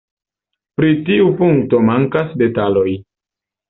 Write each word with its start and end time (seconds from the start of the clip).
Pri 0.79 0.89
tiu 1.11 1.29
punkto 1.43 1.85
mankas 1.93 2.37
detaloj. 2.47 2.91